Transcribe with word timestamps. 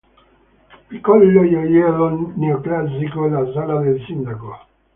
Piccolo 0.87 1.31
gioiello 1.31 2.33
neoclassico 2.35 3.27
è 3.27 3.29
la 3.29 3.51
sala 3.53 3.79
del 3.81 4.03
Sindaco. 4.07 4.57